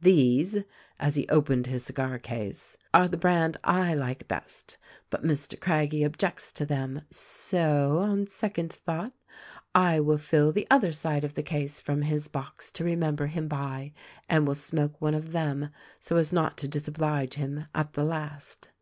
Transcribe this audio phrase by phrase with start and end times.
[0.00, 0.58] These,'
[0.98, 4.76] as he opened his cigar case, 'are the brand I like best;
[5.08, 5.56] but Mr.
[5.60, 9.12] Craggie objects to them, so, on second thought,
[9.76, 13.46] I will fill the other side of the case from his box to remember him
[13.46, 13.92] by,
[14.28, 15.68] and will smoke one of them—
[16.00, 18.72] so as not to disoblige him, at the last.'